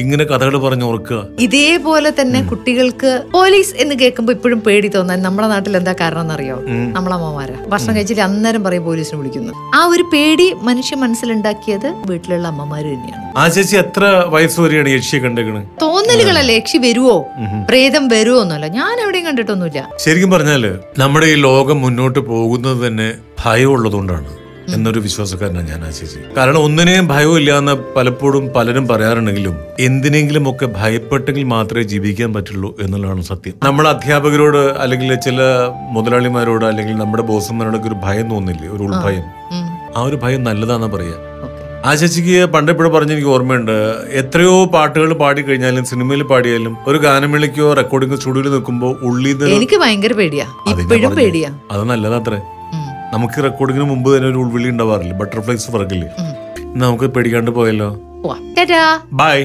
ഇങ്ങനെ 0.00 0.24
കഥകൾ 0.30 0.54
പറഞ്ഞു 0.64 0.84
ഓർക്കുക. 0.90 1.18
ഇതേപോലെ 1.46 2.10
തന്നെ 2.20 2.40
കുട്ടികൾക്ക് 2.50 3.10
പോലീസ് 3.32 3.72
എന്ന് 3.82 3.94
കേൾക്കുമ്പോൾ 4.02 4.34
ഇപ്പോഴും 4.36 4.60
പേടി 4.66 4.88
തോന്നാൻ 4.96 5.18
നമ്മുടെ 5.26 5.48
നാട്ടിൽ 5.52 5.76
എന്താ 5.80 5.94
കാരണം 6.00 6.24
എന്നറിയോ? 6.26 6.56
നമ്മളമ്മമാരാ 6.96 7.56
ഭക്ഷണം 7.72 7.96
കഴിച്ചിട്ട് 7.96 8.22
അന്നേരം 8.28 8.64
പറയും 8.66 8.84
പോലീസിനെ 8.88 9.18
വിളിക്കുന്നു. 9.20 9.52
ആ 9.78 9.80
ഒരു 9.94 10.04
പേടി 10.12 10.46
മനുഷ്യ 10.68 10.96
മനസ്സിലുണ്ടാക്കിയത് 11.04 11.88
വീട്ടിലുള്ള 12.10 12.46
അമ്മമാര് 12.52 12.88
തന്നെയാണ്. 12.92 13.24
ആ 13.40 13.46
ചേച്ചി 13.54 13.76
എത്ര 13.84 14.04
വയസ്സ് 14.34 14.60
വരെയാണ് 14.60 14.92
യക്ഷിയെ 14.96 15.20
കണ്ടേക്കണത് 15.24 15.66
തോന്നലുകളല്ലേ 15.84 16.54
യക്ഷി 16.58 16.78
വരുവോ? 16.86 17.16
പ്രേതം 17.70 18.06
വരുവോ 18.14 18.42
എന്നല്ല. 18.42 18.66
ഞാൻ 18.78 18.94
എവിടെയും 19.04 19.26
കണ്ടിട്ടൊന്നുമില്ല. 19.30 19.82
ശരിക്കും 20.04 20.30
പറഞ്ഞാൽ 20.36 20.64
നമ്മുടെ 20.98 21.26
ഈ 21.34 21.36
ലോകം 21.48 21.80
മുന്നോട്ട് 21.86 22.20
പോകുന്നത് 22.30 22.80
തന്നെ 22.86 23.10
ഭയമുള്ളതുകൊണ്ടാണ്. 23.44 24.30
എന്നൊരു 24.68 24.98
വിശ്വാസക്കാരനാണ് 24.98 25.68
ഞാൻ 25.68 25.84
ആ 25.84 25.90
ചേച്ചി 25.90 26.18
കാരണം 26.36 26.58
ഒന്നിനെയും 26.58 27.08
ഭയമില്ല 27.08 27.58
എന്ന് 27.58 27.94
പലപ്പോഴും 27.96 28.52
പലരും 28.52 28.88
പറയാറുണ്ടെങ്കിലും 28.88 29.56
എന്തിനെങ്കിലും 29.80 30.50
ഒക്കെ 30.50 30.66
ഭയപ്പെട്ടെങ്കിൽ 30.66 31.44
മാത്രമേ 31.44 31.82
ജീവിക്കാൻ 31.82 32.34
പറ്റുള്ളൂ 32.34 32.76
എന്നുള്ളതാണ് 32.80 33.22
സത്യം. 33.22 33.54
നമ്മൾ 33.62 33.88
അധ്യാപകരോട് 33.88 34.78
അല്ലെങ്കിൽ 34.78 35.14
ചില 35.14 35.40
മുതലാളിമാരോട് 35.90 36.64
അല്ലെങ്കിൽ 36.64 36.96
നമ്മുടെ 36.96 37.22
ബോസന്മാരോടൊക്കെ 37.22 37.88
ഒരു 37.88 37.94
ഭയം 38.04 38.30
തോന്നില്ലേ? 38.30 38.68
ഒരു 38.68 38.82
ഉൾഭയം. 38.82 39.24
ആ 39.96 40.02
ഒരു 40.02 40.16
ഭയം 40.16 40.44
നല്ലതാണെന്ന് 40.44 40.96
പറയാ. 40.96 41.16
ആ 41.84 41.94
ചേച്ചിക്ക് 41.94 42.44
പണ്ടെപ്പോഴും 42.44 42.92
പറഞ്ഞ 42.92 43.12
എനിക്ക് 43.12 43.28
ഓർമ്മയുണ്ട്. 43.28 43.72
എത്രയോ 44.10 44.64
പാട്ടുകൾ 44.64 45.14
പാടി 45.14 45.42
കഴിഞ്ഞാലും 45.42 45.84
സിനിമയിൽ 45.84 46.22
പാടിയാലും 46.22 46.76
ഒരു 46.86 46.98
ഗാനമേളയ്ക്കോ 46.98 47.72
റെക്കോർഡിംഗ് 47.72 48.16
സ്റ്റുഡിയോയിൽ 48.16 48.50
നിൽക്കുമ്പോൾ 48.50 48.98
ഉള്ളിൽ 49.02 49.44
എനിക്ക് 49.44 49.76
ഭയങ്കര 49.76 50.12
പേടിയാ. 50.12 50.46
ഇപ്പോഴും 50.68 51.16
പേടിയാ. 51.16 51.50
അത് 51.70 51.84
നല്ലതാത്രേ. 51.84 52.40
നമുക്ക് 53.12 53.38
റെക്കോർഡിങ്ങിന് 53.44 53.86
മുമ്പ് 53.90 54.08
തന്നെ 54.16 54.28
ഒരു 54.28 54.38
ഉൾവിളി 54.42 54.68
ഉണ്ടാവാറില്ല? 54.74 55.14
ബട്ടർഫ്ലൈസ് 55.20 55.70
പറക്കില്ലേ? 55.74 56.08
നമുക്ക് 56.82 57.06
പേടിക്കാണ്ട് 57.14 57.50
പോയല്ലോ. 57.58 57.90
ബൈ 59.20 59.36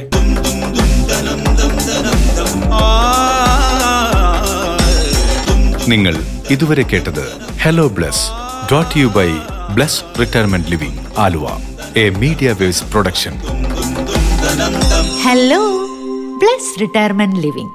നിങ്ങൾ 5.91 6.15
ഇതുവരെ 6.53 6.83
കേട്ടത് 6.91 7.25
hello 7.63 7.85
Bless 7.97 8.23
dot 8.71 8.97
you 8.99 9.07
by 9.17 9.29
Bless 9.75 10.01
retirement 10.19 10.69
living 10.71 11.01
Aluva. 11.23 11.45
A 12.03 12.05
media 12.23 12.49
waves 12.61 12.83
production 12.93 13.33
hello 15.25 15.61
Bless 16.41 16.73
retirement 16.81 17.41
living 17.45 17.73